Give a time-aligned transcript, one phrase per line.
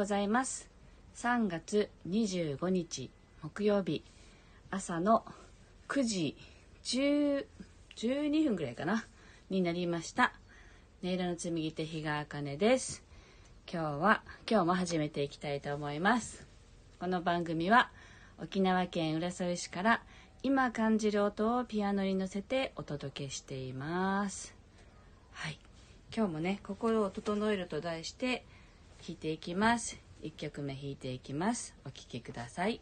[0.00, 0.70] ございます。
[1.16, 3.10] 3月25日
[3.42, 4.02] 木曜日。
[4.70, 5.26] 朝の
[5.88, 6.36] 9時
[6.84, 7.44] 10
[7.96, 9.04] 12分ぐらいかな。
[9.50, 10.32] になりました。
[11.04, 13.04] 音色の紡ぎ手日川茜です。
[13.70, 16.46] 今日は今日も始めていきたいと思います。
[16.98, 17.90] この番組は
[18.42, 20.02] 沖縄県浦添市から
[20.42, 24.54] 今感じる音をピアノに乗せてお届けしています。
[25.32, 25.58] はい。
[26.16, 28.46] 今日もね心を整えると題して
[29.00, 29.98] 弾いていきます。
[30.22, 31.74] 1曲目弾いていきます。
[31.86, 32.80] お聴きくださいはい。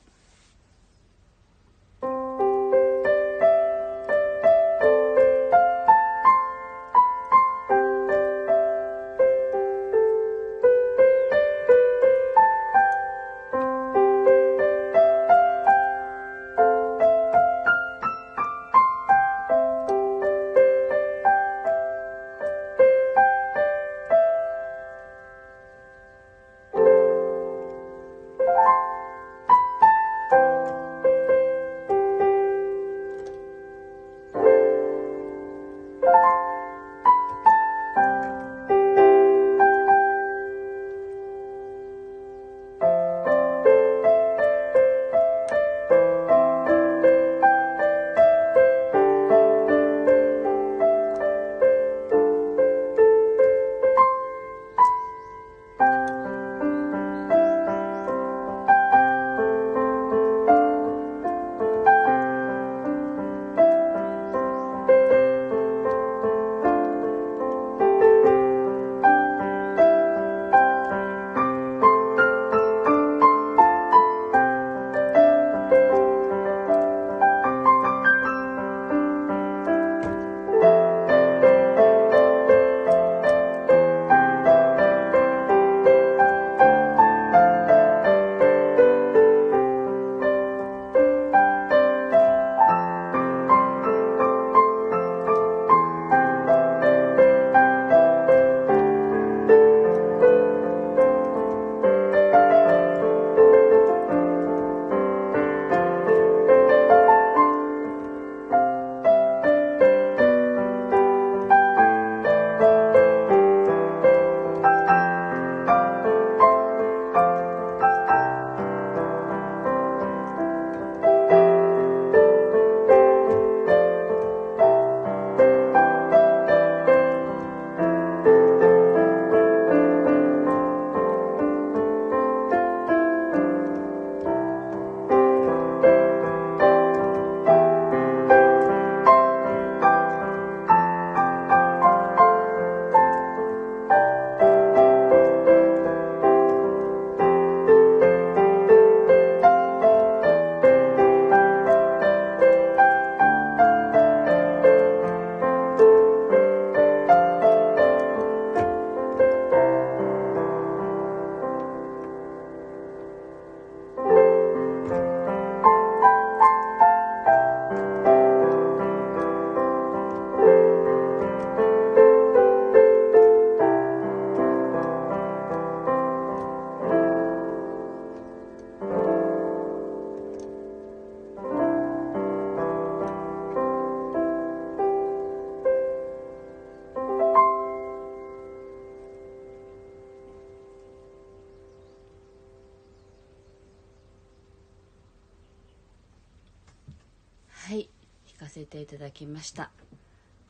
[198.49, 199.70] 弾かせていただきました。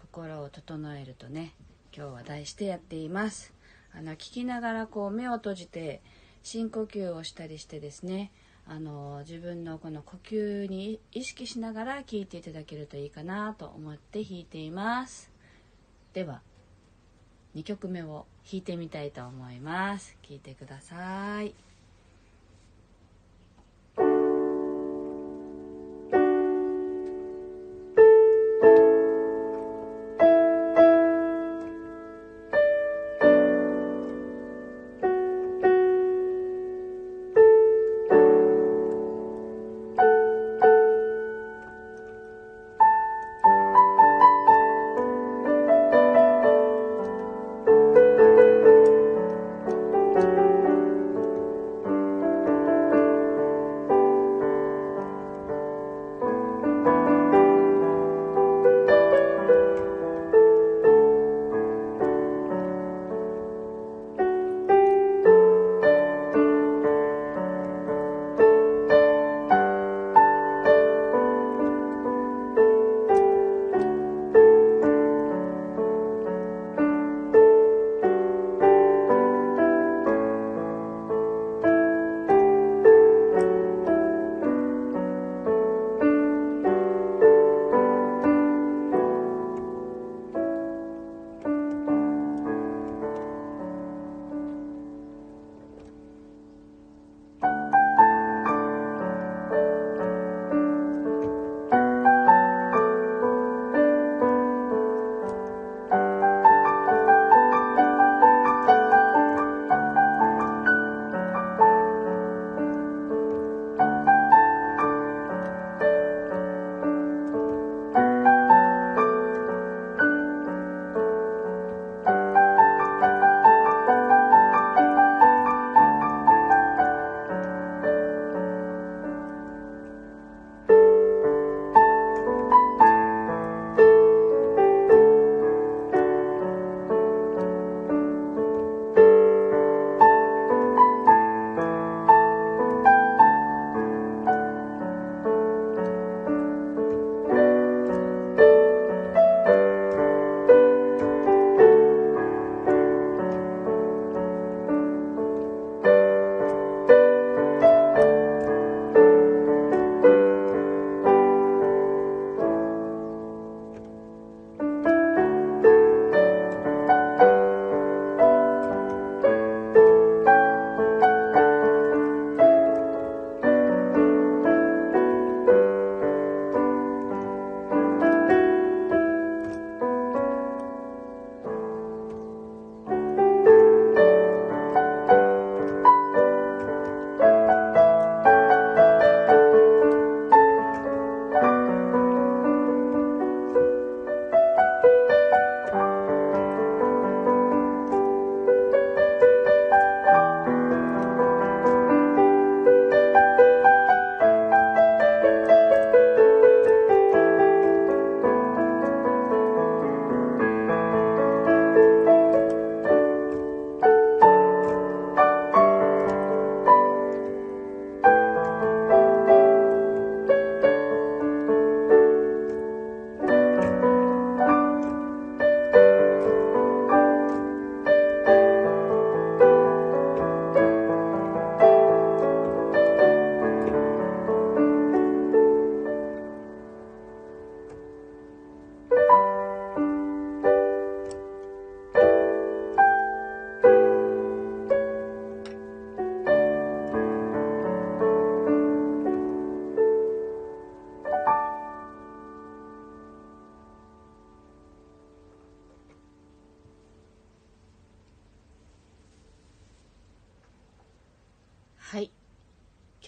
[0.00, 1.52] 心を整えるとね
[1.94, 3.52] 今日は題してやっています。
[3.92, 6.00] あの聞きながらこう目を閉じて
[6.44, 8.30] 深呼吸をしたりしてですね
[8.68, 15.32] あの自分のこの呼吸に意識しながら聴いていただけるといいかなと思って弾いています。
[16.12, 16.40] では
[17.56, 20.16] 2曲目を弾いてみたいと思います。
[20.22, 21.67] 聴いてください。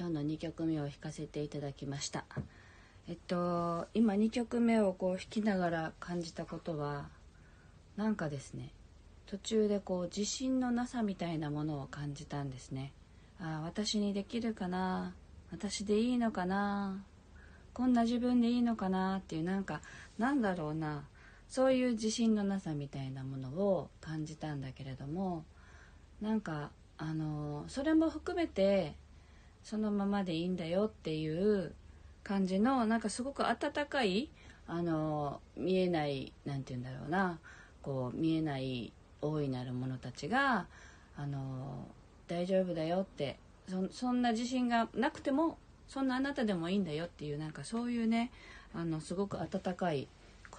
[0.00, 2.24] 今日の2曲目を弾かせていただきました。
[3.06, 7.10] えっと今2曲目をこう弾きながら感じたことは
[7.98, 8.70] なんかですね
[9.26, 12.94] 途中でこう自信のなさみたいなものを感じたんですね。
[13.38, 15.12] ああ私にできるかな？
[15.52, 17.04] 私でいいのかな？
[17.74, 19.18] こんな自分でいいのかな？
[19.18, 19.82] っていうなんか
[20.16, 21.04] なんだろうな。
[21.46, 25.44] そういう自信のなさみたいなものを感じたんだけれども
[26.22, 28.94] なんかあのそれも含めて
[29.62, 31.74] そのままでいいんだよっていう
[32.22, 34.28] 感じのなんかすごく温かい
[34.66, 37.38] あの見えない何て言うんだろうな。
[37.82, 40.66] こう見えない大いなる者たちが
[41.16, 41.86] あの
[42.28, 43.38] 大丈夫だよって
[43.90, 48.30] そんな自信がなくてもそんなあなたでもいいんだよっていうなんかそういうね
[48.74, 50.08] あのすごく温かい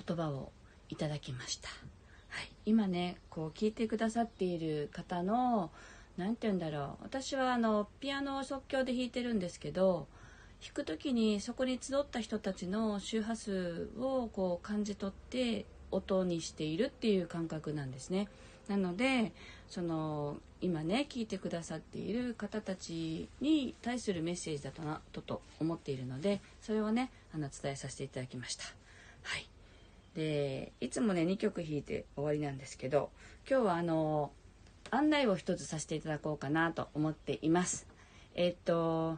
[0.07, 0.51] 言葉を
[0.89, 5.71] いただきました、はい、今ねこう聞いてくださっている方の
[6.21, 10.07] 何て言うんだろう私はあのピアノを即興で弾いてるんですけど
[10.63, 18.27] 弾く時にそこに集った人たちの周波数をこう感じ取って音にしているっていう感覚なんですね。
[18.67, 19.31] なので
[19.67, 28.65] その今ね聞いてくださっている方たちに対するメッセージだとなとと思っているのでそれをねあの伝えさせていただきました。
[29.23, 29.47] はい
[30.15, 33.09] でいつもね2曲弾いて終わりなんですけど
[33.49, 34.31] 今日はあの
[34.91, 37.87] 案内を一つさせていただこうかなと思っています。
[38.35, 39.17] えっと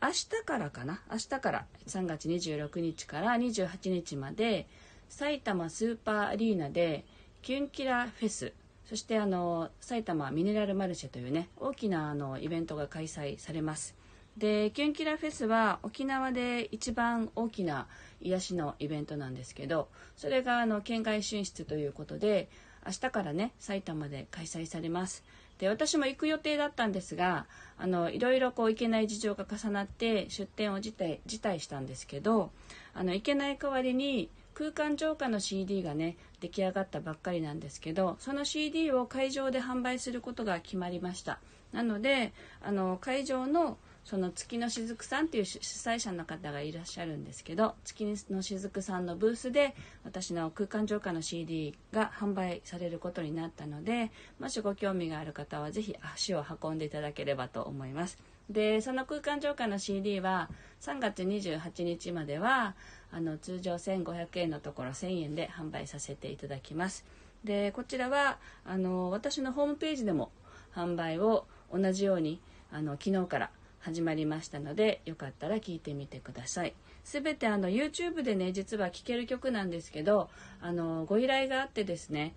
[0.00, 1.02] 明日からかな？
[1.10, 4.66] 明日から3月26日から28日まで
[5.08, 7.04] 埼玉スーパーアリーナで
[7.42, 8.52] キュンキラフェス
[8.84, 13.94] そしてあの埼玉ミネラルマルシェというね大きなあのイベントが開催されます
[14.36, 17.86] でキュンキラフェスは沖縄で一番大きな
[18.20, 22.48] 癒しのイベントなんですけどそれがあの県外進出ということで
[22.86, 25.24] 明日からね埼玉で開催されます。
[25.58, 27.46] で私も行く予定だったんですが
[27.78, 32.50] あのいろいろこう行けない事情が重なって出店を辞退辞退したんですけど
[32.94, 41.38] あの行けない代わりに空間浄化の CD がね出来上がったばっかりなんですけどその CD を会場で販売することが決まりました。
[41.72, 42.32] なので
[42.62, 43.76] あの会場の
[44.08, 54.10] その月のしずくさんっていう主催者の方がいらっしゃるんですけど月のしずくさんのブースで私の空間浄化の CD が販売されることになったので
[54.40, 58.16] もしご興味がある方は是非足を運んでいただければと思います。
[58.48, 60.48] でその空間浄化の CD は
[60.80, 62.76] 3月28日までは
[63.12, 67.04] あの通常1500円のところ1000円で販売させていただきます。
[67.44, 70.32] でこちらはあの私のホームページでも
[70.74, 72.40] 販売を同じように
[72.72, 73.50] あの昨日から
[73.80, 76.74] 始まりましたのでよかったら聴いてみてください。
[77.04, 80.28] 全てあの YouTube でね実は聴ける曲なんですけど
[80.60, 82.34] あのご依頼があってですね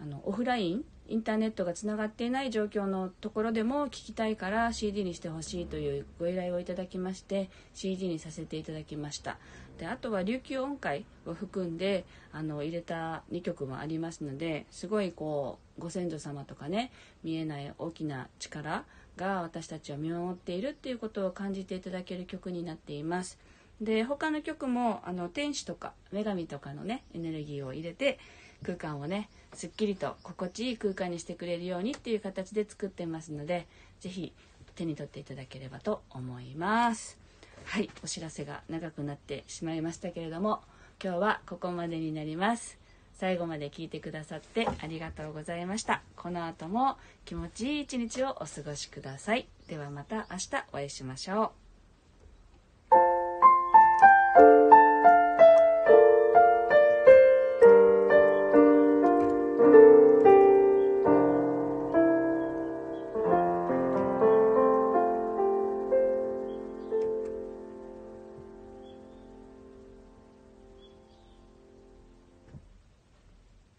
[0.00, 9.38] あのオフラインインターネットがつながっていない状況のところでも聴きたいから CD にしてほしいというご依頼をいただきまして CD にさせていただきました。
[9.78, 16.92] であとは琉球音階を含んであの入れた2曲もありますのですごいこうご先祖様とかね
[17.24, 18.84] 見えない大きな力
[19.16, 23.38] が私たちを見守っているっていうことを感じていただける曲になっています。
[23.80, 28.18] で他の曲もあの天使とか女神とかのねエネルギーを入れて
[28.62, 33.66] 空間をねすっきりと心地いい空間にしてくれるようにっていう形で作ってますので
[34.00, 34.32] 是非
[34.76, 37.18] 手に取っていただければと思います
[37.64, 40.62] はいお知らせが長くなってしまいましたけれども
[41.02, 42.81] 今日はここまでになります
[43.14, 46.02] 最後まで聞いてくださってありがとうございました。
[46.16, 49.46] この後も気持ちいい一日をお過ごしください。
[49.68, 51.61] ではまた明日お会いしましょう。